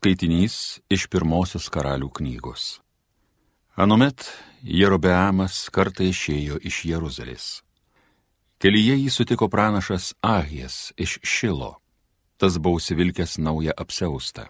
Skaitinys 0.00 0.78
iš 0.88 1.02
pirmosios 1.12 1.66
karalių 1.68 2.06
knygos. 2.16 2.78
Anuomet 3.76 4.24
Jerobeamas 4.64 5.66
kartą 5.68 6.06
išėjo 6.08 6.56
iš 6.56 6.78
Jeruzalės. 6.88 7.48
Kelyje 8.64 8.96
jį 8.96 9.12
sutiko 9.12 9.50
pranašas 9.52 10.14
Ahijas 10.24 10.94
iš 10.96 11.18
Šilo. 11.20 11.74
Tas 12.40 12.56
buvo 12.56 12.80
užsivilkęs 12.80 13.36
naują 13.44 13.76
apseustą. 13.76 14.48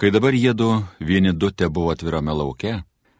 Kai 0.00 0.08
dabar 0.08 0.32
jėdu 0.32 0.72
vieni 1.04 1.36
du 1.36 1.52
te 1.52 1.68
buvo 1.68 1.92
atvirame 1.92 2.32
lauke, 2.32 2.78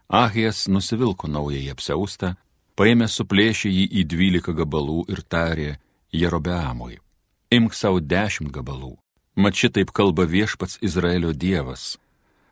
Ahijas 0.09 0.65
nusivilko 0.73 1.29
naująjį 1.29 1.73
apseustą, 1.77 2.37
paėmė 2.81 3.13
suplėšė 3.13 3.77
jį 3.77 3.89
į 3.93 4.09
dvylika 4.09 4.57
gabalų 4.57 5.03
ir 5.13 5.21
tarė 5.21 5.73
Jerobeamui. 6.17 6.97
Imk 7.53 7.77
savo 7.77 8.01
dešimt 8.01 8.57
gabalų 8.57 8.97
Mat 9.37 9.55
šitaip 9.55 9.91
kalba 9.91 10.25
viešpats 10.25 10.79
Izraelio 10.81 11.33
dievas. 11.33 11.99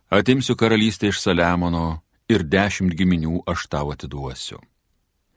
Atimsiu 0.09 0.55
karalystę 0.55 1.07
iš 1.07 1.21
Saliamono 1.21 2.01
ir 2.29 2.43
dešimt 2.43 2.93
giminių 2.93 3.41
aš 3.49 3.67
tau 3.67 3.89
atiduosiu. 3.93 4.59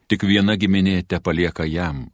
Tik 0.09 0.25
viena 0.29 0.57
giminė 0.57 1.03
te 1.09 1.21
palieka 1.21 1.65
jam, 1.65 2.11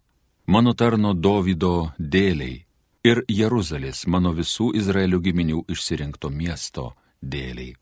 mano 0.46 0.74
tarno 0.74 1.14
Dovido 1.14 1.90
dėliai 1.98 2.62
ir 3.04 3.22
Jeruzalės 3.28 4.06
mano 4.06 4.32
visų 4.34 4.70
Izraelio 4.78 5.18
giminių 5.22 5.64
išsirinkto 5.68 6.30
miesto 6.30 6.92
dėliai. 7.22 7.74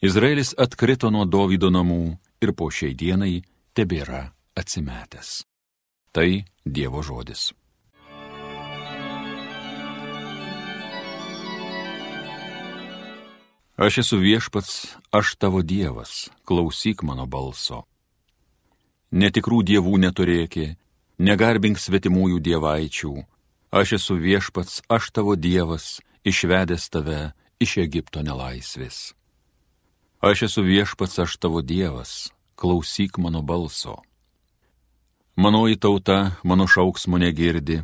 Izraelis 0.00 0.52
atkrito 0.56 1.10
nuo 1.10 1.24
Dovido 1.24 1.68
namų 1.72 2.16
ir 2.40 2.52
po 2.56 2.70
šiai 2.72 2.92
dienai 2.96 3.40
tebėra 3.76 4.30
atsimetęs. 4.56 5.44
Tai 6.12 6.44
Dievo 6.64 7.02
žodis. 7.04 7.50
Aš 13.80 13.98
esu 13.98 14.18
viešpats, 14.20 14.92
aš 15.08 15.36
tavo 15.40 15.62
dievas, 15.64 16.28
klausyk 16.44 17.00
mano 17.00 17.24
balso. 17.24 17.86
Netikrų 19.08 19.62
dievų 19.64 19.94
neturėki, 20.02 20.74
negarbink 21.16 21.80
svetimųjų 21.80 22.42
dievaičių. 22.44 23.12
Aš 23.72 23.94
esu 23.96 24.18
viešpats, 24.20 24.82
aš 24.84 25.08
tavo 25.16 25.32
dievas, 25.32 26.02
išvedęs 26.28 26.84
tave 26.92 27.32
iš 27.56 27.78
Egipto 27.80 28.20
nelaisvės. 28.20 29.14
Aš 30.20 30.42
esu 30.50 30.66
viešpats, 30.66 31.16
aš 31.24 31.38
tavo 31.40 31.62
dievas, 31.64 32.34
klausyk 32.60 33.16
mano 33.16 33.40
balso. 33.40 33.96
Manoji 35.40 35.80
tauta 35.80 36.36
mano 36.44 36.68
šauksmo 36.68 37.16
negirdi, 37.16 37.80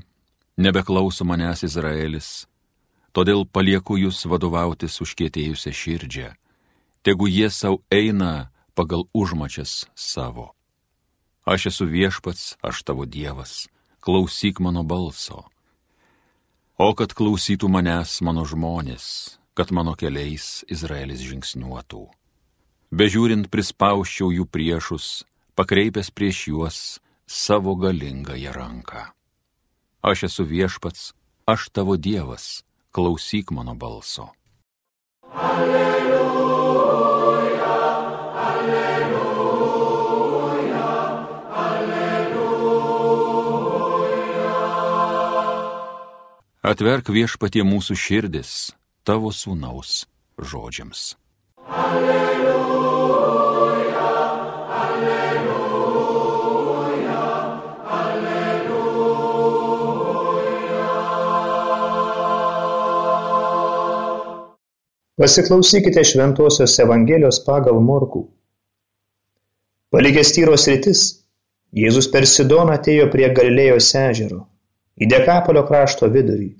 nebeklauso 0.60 1.24
manęs 1.24 1.64
Izraelis 1.64 2.44
Todėl 3.16 3.46
palieku 3.48 3.96
jūs 3.96 4.26
vadovautis 4.28 4.98
užkėtėjusią 5.00 5.70
širdžią, 5.72 6.26
tegu 7.00 7.24
jie 7.32 7.48
savo 7.48 7.78
eina 7.88 8.50
pagal 8.76 9.06
užmačias 9.16 9.86
savo. 9.96 10.50
Aš 11.48 11.70
esu 11.70 11.86
viešpats, 11.88 12.58
aš 12.60 12.82
tavo 12.84 13.06
dievas, 13.08 13.70
klausyk 14.04 14.60
mano 14.60 14.82
balso. 14.84 15.46
O 16.76 16.92
kad 16.92 17.16
klausytų 17.16 17.70
manęs 17.72 18.18
mano 18.20 18.44
žmonės, 18.44 19.38
kad 19.56 19.72
mano 19.72 19.96
keliais 19.96 20.66
Izraelis 20.68 21.24
žingsniuotų. 21.24 22.04
Bežiūrint 22.92 23.48
prispauščiau 23.48 24.28
jų 24.34 24.44
priešus, 24.44 25.24
pakreipęs 25.56 26.12
prieš 26.12 26.42
juos 26.52 26.82
savo 27.24 27.78
galingąją 27.80 28.52
ranką. 28.52 29.08
Aš 30.04 30.28
esu 30.28 30.44
viešpats, 30.44 31.14
aš 31.48 31.70
tavo 31.72 31.96
dievas, 31.96 32.65
klausyk 32.96 33.50
mano 33.50 33.74
balso. 33.74 34.24
Alleluja, 35.36 36.14
alleluja, 38.48 39.66
alleluja. 41.66 42.46
Atverk 46.64 47.12
viešpatie 47.12 47.60
mūsų 47.68 47.94
širdis 48.00 48.72
tavo 49.04 49.28
sūnaus 49.28 50.08
žodžiams. 50.40 51.20
Alleluja. 51.68 52.45
Pasiklausykite 65.16 66.02
Šventojios 66.04 66.74
Evangelijos 66.82 67.38
pagal 67.44 67.78
Morkų. 67.80 68.20
Palikęs 69.88 70.32
tyros 70.36 70.66
rytis, 70.68 71.04
Jėzus 71.72 72.08
per 72.12 72.26
Sidoną 72.28 72.74
atėjo 72.74 73.06
prie 73.14 73.30
Galilėjos 73.38 73.88
ežero, 73.96 74.42
į 75.00 75.08
Dekapolio 75.12 75.62
krašto 75.70 76.10
vidurį. 76.16 76.50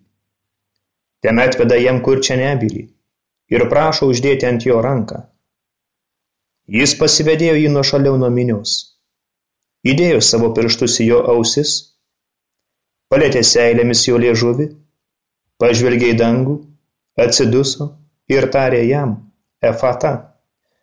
Ten 1.20 1.42
atveda 1.42 1.76
jam 1.76 2.00
kurčią 2.06 2.38
nebylį 2.40 2.86
ir 3.56 3.66
prašo 3.74 4.08
uždėti 4.14 4.48
ant 4.48 4.64
jo 4.64 4.80
ranką. 4.88 5.20
Jis 6.78 6.96
pasivedėjo 7.02 7.58
jį 7.60 7.74
nuo 7.76 7.84
šaliau 7.90 8.16
nuo 8.24 8.32
minios. 8.38 8.78
Įdėjo 9.84 10.24
savo 10.30 10.48
pirštus 10.56 10.96
į 11.04 11.10
jo 11.10 11.20
ausis, 11.34 11.76
palėtė 13.12 13.44
seilėmis 13.52 14.08
jo 14.08 14.16
liežuvį, 14.24 14.70
pažvelgė 15.60 16.14
į 16.16 16.18
dangų, 16.24 16.58
atsiduso 17.20 17.92
ir 18.32 18.48
tarė 18.54 18.82
jam, 18.88 19.16
Efata, 19.62 20.12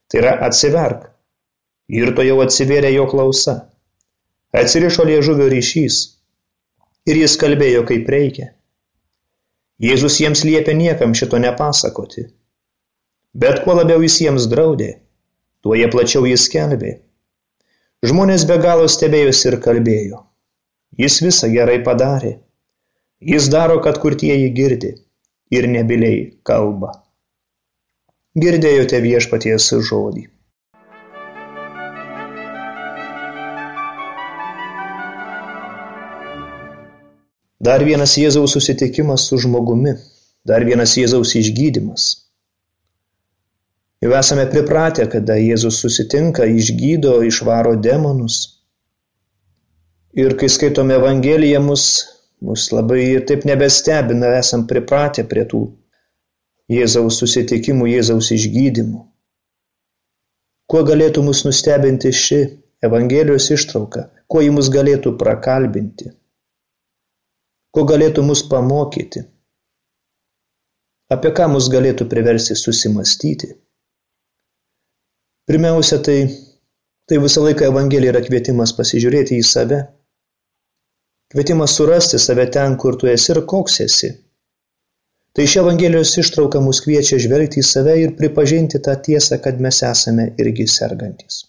tai 0.09 0.21
yra 0.23 0.33
atsiverk. 0.47 1.09
Ir 1.93 2.13
to 2.15 2.23
jau 2.25 2.39
atsivėrė 2.43 2.93
jo 2.93 3.05
klausa. 3.11 3.55
Atsirišo 4.55 5.05
liežuvio 5.07 5.49
ryšys. 5.51 5.97
Ir 7.09 7.19
jis 7.19 7.35
kalbėjo 7.41 7.83
kaip 7.89 8.09
reikia. 8.09 8.53
Jėzus 9.83 10.19
jiems 10.21 10.45
liepė 10.47 10.75
niekam 10.79 11.15
šito 11.17 11.39
nepasakoti. 11.43 12.29
Bet 13.33 13.63
kuo 13.65 13.75
labiau 13.75 14.03
jis 14.05 14.19
jiems 14.21 14.47
draudė, 14.47 14.93
tuo 15.65 15.75
jie 15.75 15.89
plačiau 15.91 16.27
jis 16.29 16.45
kelbė. 16.53 16.93
Žmonės 18.07 18.45
be 18.47 18.59
galo 18.63 18.87
stebėjosi 18.87 19.49
ir 19.49 19.59
kalbėjo. 19.63 20.23
Jis 20.99 21.19
visą 21.25 21.49
gerai 21.51 21.79
padarė. 21.83 22.37
Jis 23.33 23.49
daro, 23.51 23.79
kad 23.83 23.99
kurtieji 24.03 24.51
girdi 24.55 24.93
ir 25.51 25.67
nebiliai 25.67 26.27
kalba. 26.47 27.02
Girdėjote 28.33 28.97
viešpaties 28.97 29.66
žodį. 29.88 30.23
Dar 37.67 37.85
vienas 37.85 38.16
Jėzaus 38.17 38.55
susitikimas 38.57 39.27
su 39.29 39.38
žmogumi, 39.44 39.94
dar 40.49 40.66
vienas 40.66 40.95
Jėzaus 40.97 41.35
išgydymas. 41.38 42.07
Jau 44.01 44.17
esame 44.17 44.47
pripratę, 44.50 45.05
kada 45.13 45.38
Jėzus 45.38 45.77
susitinka, 45.85 46.50
išgydo, 46.50 47.19
išvaro 47.29 47.75
demonus. 47.77 48.39
Ir 50.17 50.33
kai 50.41 50.50
skaitome 50.50 50.97
Evangeliją, 50.97 51.61
mus, 51.69 51.85
mus 52.41 52.65
labai 52.73 53.05
taip 53.29 53.45
nebestebina, 53.45 54.33
esam 54.41 54.65
pripratę 54.73 55.29
prie 55.29 55.45
tų 55.53 55.63
Jėzaus 56.73 57.19
susitikimų, 57.22 57.88
Jėzaus 57.91 58.31
išgydymų. 58.35 59.01
Kuo 60.72 60.81
galėtų 60.88 61.23
mus 61.25 61.44
nustebinti 61.45 62.11
ši 62.16 62.39
Evangelijos 62.84 63.50
ištrauka, 63.56 64.07
kuo 64.28 64.41
ji 64.44 64.51
mus 64.56 64.69
galėtų 64.73 65.13
prakalbinti, 65.19 66.09
kuo 67.75 67.83
galėtų 67.88 68.25
mus 68.28 68.41
pamokyti, 68.51 69.23
apie 71.13 71.31
ką 71.38 71.47
mus 71.53 71.69
galėtų 71.71 72.09
priversti 72.12 72.57
susimastyti. 72.59 73.53
Pirmiausia, 75.47 76.00
tai, 76.03 76.18
tai 77.07 77.19
visą 77.24 77.44
laiką 77.45 77.69
Evangelija 77.69 78.15
yra 78.15 78.24
kvietimas 78.24 78.75
pasižiūrėti 78.75 79.39
į 79.39 79.47
save, 79.47 79.80
kvietimas 81.31 81.75
surasti 81.75 82.19
save 82.19 82.47
ten, 82.51 82.80
kur 82.80 83.00
tu 83.00 83.12
esi 83.12 83.31
ir 83.36 83.44
koks 83.47 83.81
esi 83.83 84.13
Tai 85.33 85.47
ši 85.50 85.59
Evangelijos 85.63 86.12
ištrauka 86.21 86.59
mus 86.62 86.83
kviečia 86.85 87.18
žvelgti 87.21 87.63
į 87.63 87.65
save 87.65 87.95
ir 88.03 88.12
pripažinti 88.18 88.77
tą 88.85 88.94
tiesą, 89.06 89.39
kad 89.41 89.62
mes 89.65 89.80
esame 89.88 90.27
irgi 90.38 90.68
sergantis. 90.69 91.39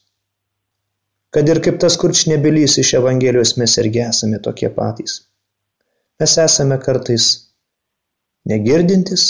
Kad 1.34 1.50
ir 1.52 1.58
kaip 1.60 1.76
tas 1.82 1.98
kurčnebylys 2.00 2.78
iš 2.80 2.94
Evangelijos 2.96 3.58
mes 3.60 3.74
irgi 3.82 4.00
esame 4.06 4.38
tokie 4.46 4.70
patys. 4.72 5.18
Mes 6.20 6.36
esame 6.40 6.78
kartais 6.80 7.26
negirdintis 8.48 9.24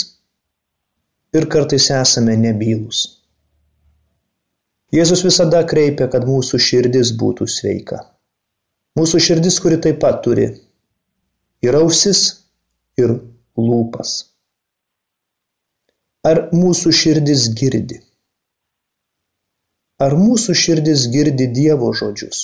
ir 1.35 1.47
kartais 1.51 1.89
esame 1.91 2.37
nebylus. 2.39 3.01
Jėzus 4.95 5.25
visada 5.25 5.65
kreipia, 5.67 6.07
kad 6.07 6.23
mūsų 6.29 6.61
širdis 6.61 7.11
būtų 7.19 7.49
sveika. 7.51 7.99
Mūsų 8.95 9.19
širdis, 9.27 9.59
kuri 9.59 9.81
taip 9.83 9.99
pat 10.05 10.21
turi 10.23 10.47
ir 11.65 11.79
ausis, 11.81 12.23
ir 12.95 13.17
lūpas. 13.59 14.15
Ar 16.25 16.39
mūsų 16.57 16.89
širdis 16.97 17.43
girdi? 17.59 17.99
Ar 20.01 20.15
mūsų 20.17 20.55
širdis 20.61 21.03
girdi 21.13 21.45
Dievo 21.57 21.91
žodžius? 21.99 22.39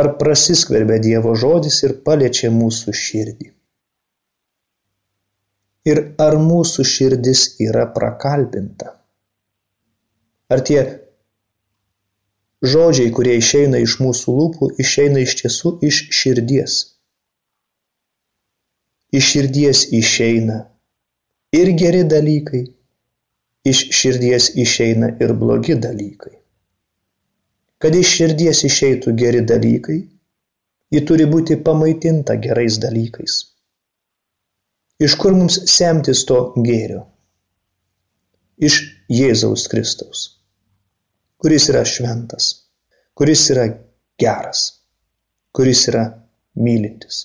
Ar 0.00 0.08
prasiskverbia 0.22 0.96
Dievo 1.04 1.34
žodis 1.42 1.82
ir 1.84 1.98
paliečia 2.08 2.48
mūsų 2.54 2.96
širdį? 3.02 3.50
Ir 5.92 6.02
ar 6.28 6.38
mūsų 6.48 6.88
širdis 6.94 7.44
yra 7.68 7.84
prakalbinta? 7.98 8.96
Ar 10.48 10.64
tie 10.64 10.80
žodžiai, 12.64 13.12
kurie 13.12 13.36
išeina 13.44 13.84
iš 13.84 14.00
mūsų 14.00 14.40
lūpų, 14.40 14.74
išeina 14.80 15.28
iš 15.28 15.42
tiesų 15.42 15.78
iš 15.92 16.04
širdies? 16.24 16.82
Iš 19.12 19.34
širdies 19.34 19.90
išeina 19.92 20.64
ir 21.54 21.70
geri 21.80 22.02
dalykai, 22.10 22.62
iš 23.70 23.80
širdies 23.98 24.50
išeina 24.64 25.10
ir 25.22 25.32
blogi 25.40 25.76
dalykai. 25.86 26.34
Kad 27.80 27.96
iš 27.98 28.10
širdies 28.18 28.62
išeitų 28.68 29.14
geri 29.20 29.42
dalykai, 29.50 29.98
ji 30.94 31.02
turi 31.08 31.26
būti 31.30 31.58
pamaitinta 31.66 32.36
gerais 32.46 32.78
dalykais. 32.82 33.36
Iš 35.04 35.16
kur 35.20 35.34
mums 35.34 35.58
semtis 35.70 36.22
to 36.28 36.38
gėrio? 36.66 37.02
Iš 38.66 38.78
Jėzaus 39.10 39.66
Kristaus, 39.70 40.20
kuris 41.42 41.66
yra 41.72 41.82
šventas, 41.84 42.46
kuris 43.18 43.42
yra 43.54 43.66
geras, 44.22 44.62
kuris 45.54 45.82
yra 45.90 46.04
mylintis. 46.54 47.24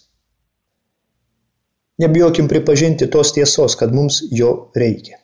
Nebijokim 2.00 2.48
pripažinti 2.48 3.10
tos 3.12 3.34
tiesos, 3.36 3.76
kad 3.76 3.94
mums 3.96 4.22
jo 4.32 4.72
reikia. 4.76 5.20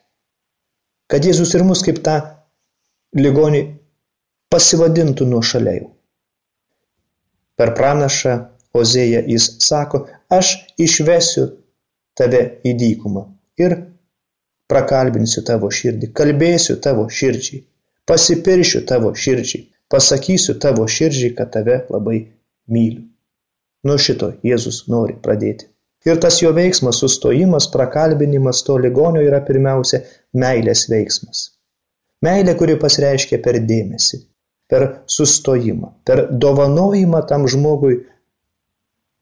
Kad 1.08 1.24
Jėzus 1.24 1.54
ir 1.56 1.64
mus 1.64 1.82
kaip 1.86 2.02
tą 2.04 2.16
ligonį 3.16 3.62
pasivadintų 4.52 5.26
nuo 5.30 5.42
šaliau. 5.42 5.88
Per 7.56 7.72
pranašą 7.78 8.36
Ozėją 8.76 9.22
jis 9.24 9.46
sako, 9.64 10.02
aš 10.28 10.50
išvesiu 10.76 11.46
tave 12.18 12.42
į 12.68 12.74
dykumą 12.76 13.22
ir 13.62 13.76
prakalbinsiu 14.68 15.42
tavo 15.48 15.70
širdį, 15.78 16.10
kalbėsiu 16.18 16.76
tavo 16.84 17.06
širdžiai, 17.18 17.62
pasipiršiu 18.10 18.82
tavo 18.90 19.14
širdžiai, 19.24 19.62
pasakysiu 19.92 20.58
tavo 20.60 20.84
širdžiai, 20.96 21.32
kad 21.38 21.54
tave 21.54 21.78
labai 21.94 22.18
myliu. 22.68 23.06
Nuo 23.86 23.96
šito 24.02 24.32
Jėzus 24.44 24.84
nori 24.92 25.16
pradėti. 25.22 25.70
Ir 26.06 26.20
tas 26.22 26.38
jo 26.42 26.52
veiksmas, 26.54 27.00
sustojimas, 27.02 27.70
prakalbinimas 27.72 28.62
to 28.66 28.76
ligonio 28.78 29.24
yra 29.24 29.40
pirmiausia 29.46 30.02
meilės 30.36 30.86
veiksmas. 30.92 31.50
Meilė, 32.22 32.54
kuri 32.58 32.76
pasireiškia 32.80 33.40
per 33.42 33.58
dėmesį, 33.70 34.20
per 34.70 34.86
sustojimą, 35.10 35.92
per 36.06 36.26
dovanojimą 36.44 37.24
tam 37.30 37.48
žmogui 37.50 37.98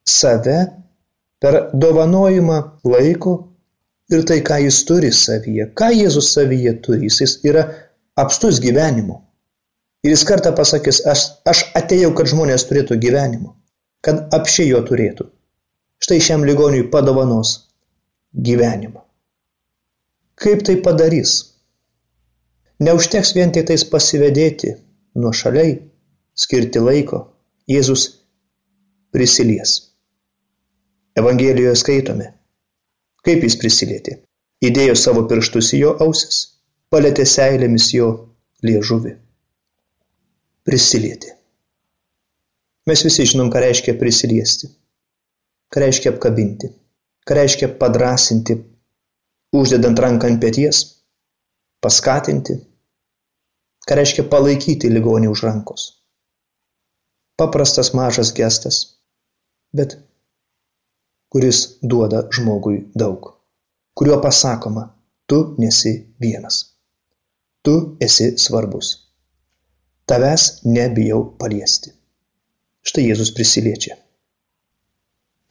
save, 0.08 0.60
per 1.40 1.60
dovanojimą 1.72 2.60
laiko, 2.84 3.34
ir 4.12 4.24
tai, 4.28 4.40
ką 4.44 4.60
jis 4.64 4.80
turi 4.88 5.10
savyje. 5.12 5.70
Ką 5.78 5.90
Jėzus 5.94 6.32
savyje 6.36 6.74
turi? 6.84 7.08
Jis 7.08 7.38
yra 7.46 7.64
apstus 8.20 8.60
gyvenimu. 8.64 9.20
Ir 10.04 10.12
jis 10.12 10.24
kartą 10.28 10.52
pasakys, 10.56 11.00
aš, 11.08 11.24
aš 11.48 11.64
atėjau, 11.78 12.12
kad 12.16 12.28
žmonės 12.28 12.66
turėtų 12.68 12.98
gyvenimo, 13.00 13.54
kad 14.04 14.26
apšiai 14.36 14.68
jo 14.68 14.82
turėtų. 14.84 15.30
Štai 16.04 16.20
šiam 16.20 16.44
ligoniui 16.44 16.84
padovanos 16.92 17.54
gyvenimą. 18.48 19.00
Kaip 20.44 20.64
tai 20.66 20.76
padarys? 20.84 21.34
Neužteks 22.84 23.32
vien 23.38 23.54
tik 23.54 23.70
tais 23.70 23.86
pasivedėti 23.88 24.74
nuo 25.22 25.32
šaliai, 25.32 25.78
skirti 26.36 26.82
laiko. 26.84 27.24
Jėzus 27.70 28.08
prisilies. 29.14 29.78
Evangelijoje 31.16 31.78
skaitome, 31.80 32.26
Kaip 33.24 33.44
jis 33.46 33.56
prisilietė? 33.56 34.18
Įdėjo 34.68 34.94
savo 35.00 35.22
pirštus 35.28 35.70
į 35.76 35.80
jo 35.80 35.92
ausis, 36.04 36.40
palėtė 36.92 37.24
seilėmis 37.28 37.88
jo 37.94 38.08
liežuvį. 38.68 39.14
Prisilietė. 40.68 41.32
Mes 42.88 43.04
visi 43.06 43.24
žinom, 43.30 43.48
ką 43.52 43.62
reiškia 43.64 43.96
prisiliesti. 44.00 44.68
Ką 45.74 45.82
reiškia 45.82 46.14
apkabinti. 46.14 46.70
Ką 47.26 47.34
reiškia 47.40 47.72
padrasinti, 47.80 48.54
uždedant 49.58 49.98
ranką 49.98 50.30
ant 50.30 50.40
pėties, 50.44 50.84
paskatinti. 51.82 52.60
Ką 53.88 53.98
reiškia 53.98 54.28
palaikyti 54.30 54.92
ligonį 54.94 55.34
už 55.34 55.42
rankos. 55.48 55.86
Paprastas 57.34 57.90
mažas 57.98 58.30
gestas, 58.38 58.76
bet 59.74 59.96
kuris 61.34 61.60
duoda 61.82 62.20
žmogui 62.30 62.76
daug, 62.94 63.32
kuriuo 63.98 64.20
pasakoma, 64.22 64.84
tu 65.26 65.38
nesi 65.58 65.92
vienas, 66.22 66.60
tu 67.66 67.74
esi 68.06 68.28
svarbus, 68.44 68.92
tavęs 70.06 70.44
nebijau 70.76 71.24
paliesti. 71.40 71.90
Štai 72.86 73.08
Jėzus 73.08 73.34
prisiliečia, 73.34 73.96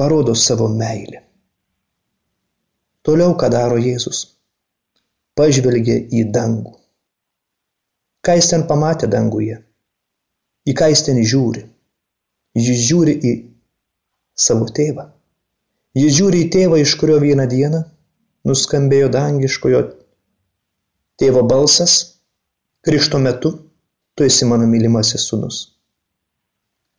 parodo 0.03 0.35
savo 0.35 0.67
meilę. 0.67 1.21
Toliau, 3.07 3.38
ką 3.39 3.47
daro 3.53 3.77
Jėzus, 3.79 4.17
pažvelgia 5.39 5.95
į 6.11 6.25
dangų. 6.35 6.73
Ką 8.27 8.35
jis 8.35 8.50
ten 8.51 8.65
pamatė 8.67 9.07
danguje? 9.13 9.61
Į 10.67 10.75
ką 10.75 10.91
jis 10.91 11.05
ten 11.07 11.23
žiūri? 11.31 11.63
Jis 12.59 12.83
žiūri 12.89 13.15
į 13.15 13.33
savo 14.47 14.67
tėvą. 14.67 15.07
Jis 15.95 16.19
žiūri 16.19 16.44
į 16.44 16.51
tėvą, 16.57 16.83
iš 16.83 16.97
kurio 16.99 17.23
vieną 17.23 17.47
dieną 17.56 17.83
nuskambėjo 18.51 19.07
dangiškojo 19.15 19.83
tėvo 21.15 21.47
balsas, 21.47 21.99
krikšto 22.83 23.23
metu, 23.23 23.56
tu 24.15 24.27
esi 24.27 24.51
mano 24.51 24.67
mylimasis 24.67 25.31
sūnus. 25.31 25.67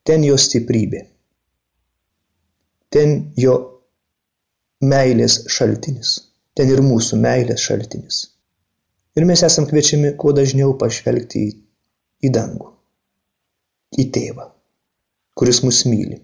Ten 0.09 0.25
jo 0.25 0.41
stiprybė, 0.41 1.11
ten 2.95 3.17
jo 3.41 3.55
meilės 4.85 5.41
šaltinis, 5.57 6.17
ten 6.57 6.71
ir 6.75 6.83
mūsų 6.85 7.19
meilės 7.23 7.65
šaltinis. 7.69 8.21
Ir 9.15 9.27
mes 9.31 9.43
esam 9.47 9.67
kviečiami 9.71 10.15
kuo 10.19 10.35
dažniau 10.37 10.77
pažvelgti 10.79 11.47
į, 11.49 11.57
į 12.27 12.35
dangų, 12.35 12.71
į 14.03 14.11
tėvą, 14.15 14.49
kuris 15.39 15.63
mus 15.67 15.85
myli 15.91 16.23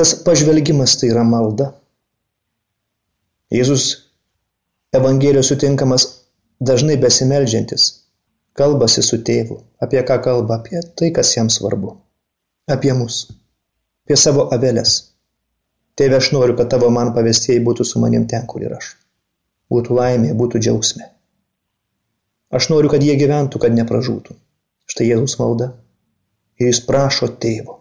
Tas 0.00 0.14
pažvelgimas 0.24 0.94
tai 0.96 1.10
yra 1.12 1.22
malda. 1.26 1.66
Jėzus 3.52 3.86
Evangelijos 4.96 5.50
sutinkamas 5.50 6.06
dažnai 6.70 6.96
besimeldžiantis, 7.02 7.84
kalbasi 8.58 9.04
su 9.06 9.18
tėvu. 9.26 9.58
Apie 9.84 10.00
ką 10.06 10.16
kalba? 10.24 10.60
Apie 10.62 10.80
tai, 10.98 11.10
kas 11.18 11.34
jam 11.36 11.50
svarbu. 11.52 11.92
Apie 12.76 12.94
mus. 12.96 13.18
Apie 14.10 14.16
savo 14.18 14.42
avelės. 14.50 14.92
Tėve, 15.94 16.16
aš 16.18 16.32
noriu, 16.34 16.56
kad 16.58 16.66
tavo 16.72 16.88
man 16.90 17.12
pavestieji 17.14 17.60
būtų 17.62 17.84
su 17.86 18.00
manim 18.02 18.24
ten, 18.26 18.42
kur 18.50 18.64
ir 18.64 18.72
aš. 18.74 18.88
Būtų 19.70 19.94
laimė, 19.94 20.32
būtų 20.34 20.58
džiaugsmė. 20.64 21.04
Aš 22.58 22.66
noriu, 22.72 22.90
kad 22.90 23.04
jie 23.06 23.14
gyventų, 23.20 23.60
kad 23.62 23.76
nepražūtų. 23.76 24.34
Štai 24.90 25.06
Jėzus 25.06 25.36
malda. 25.38 25.68
Ir 26.58 26.72
jis 26.72 26.80
prašo 26.88 27.28
tėvo. 27.44 27.76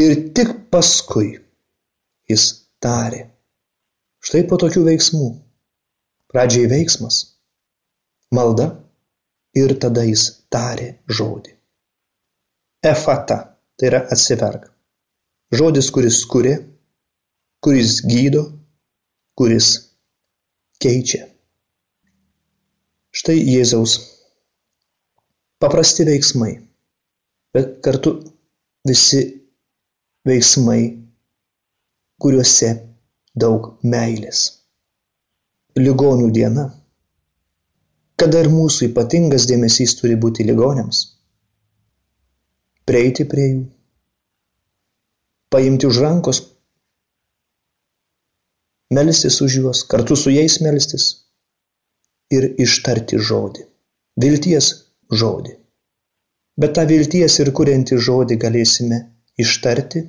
Ir 0.00 0.14
tik 0.38 0.54
paskui 0.72 1.34
jis 2.32 2.46
tarė. 2.80 3.26
Štai 4.24 4.46
po 4.48 4.56
tokių 4.64 4.86
veiksmų. 4.88 5.28
Pradžiai 6.32 6.72
veiksmas, 6.72 7.20
malda 8.32 8.70
ir 9.52 9.76
tada 9.76 10.08
jis 10.08 10.24
tarė 10.48 10.88
žodį. 11.20 11.52
Efata 12.94 13.40
tai 13.76 13.92
yra 13.92 14.06
atsiverk. 14.08 14.72
Žodis, 15.48 15.88
kuris 15.90 16.24
kuria, 16.28 16.58
kuris 17.64 18.02
gydo, 18.04 18.42
kuris 19.38 19.68
keičia. 20.82 21.24
Štai 23.16 23.38
Jėzaus 23.40 23.94
paprasti 25.58 26.04
veiksmai, 26.04 26.50
bet 27.56 27.78
kartu 27.80 28.12
visi 28.86 29.22
veiksmai, 30.28 30.82
kuriuose 32.20 32.74
daug 33.38 33.72
meilės. 33.82 34.44
Ligonių 35.80 36.28
diena. 36.34 36.66
Kada 38.18 38.44
ir 38.44 38.52
mūsų 38.52 38.90
ypatingas 38.90 39.48
dėmesys 39.48 39.96
turi 39.96 40.20
būti 40.20 40.44
ligoniams. 40.44 41.04
Prieiti 42.84 43.24
prie 43.30 43.48
jų. 43.48 43.66
Paimti 45.50 45.86
už 45.86 45.98
rankos. 46.04 46.38
melstis 48.90 49.40
už 49.40 49.52
juos, 49.60 49.78
kartu 49.84 50.16
su 50.16 50.30
jais 50.30 50.60
melstis 50.64 51.04
ir 52.36 52.44
ištarti 52.64 53.18
žodį. 53.28 53.64
Vilties 54.22 54.68
žodį. 55.20 55.54
Bet 56.60 56.74
tą 56.76 56.84
vilties 56.90 57.38
ir 57.42 57.52
kuriantį 57.58 57.98
žodį 58.06 58.38
galėsime 58.44 58.98
ištarti 59.44 60.02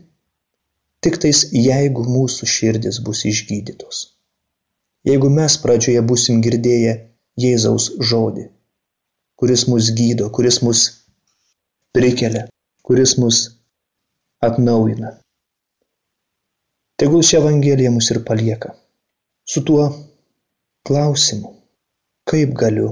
tik 1.04 1.20
tais 1.24 1.44
jeigu 1.56 2.04
mūsų 2.16 2.50
širdis 2.56 3.00
bus 3.06 3.24
išgydytos. 3.32 4.00
Jeigu 5.08 5.30
mes 5.32 5.56
pradžioje 5.64 6.02
busim 6.12 6.42
girdėję 6.44 6.96
Jėzaus 7.40 7.86
žodį, 8.12 8.50
kuris 9.40 9.68
mus 9.72 9.94
gydo, 9.96 10.28
kuris 10.36 10.60
mus 10.66 10.82
prikelia, 11.96 12.50
kuris 12.84 13.16
mus 13.22 13.38
atnaujina. 14.44 15.16
Tegul 17.00 17.22
ši 17.24 17.38
Evangelija 17.38 17.92
mus 17.96 18.10
ir 18.12 18.18
palieka. 18.28 18.74
Su 19.48 19.62
tuo 19.68 19.84
klausimu, 20.88 21.54
kaip 22.28 22.52
galiu 22.60 22.90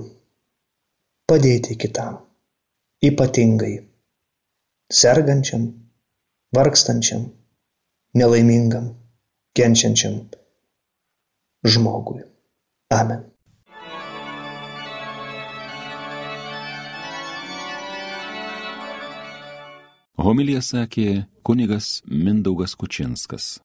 padėti 1.28 1.76
kitam, 1.76 2.22
ypatingai 3.04 3.74
sergančiam, 5.02 5.68
vargstančiam, 6.56 7.28
nelaimingam, 8.16 8.94
kenčiančiam 9.60 10.22
žmogui. 11.68 12.24
Amen. 13.02 13.28
Homilija 20.16 20.64
sakė 20.64 21.26
kunigas 21.44 21.98
Mindaugas 22.08 22.80
Kučinskas. 22.80 23.58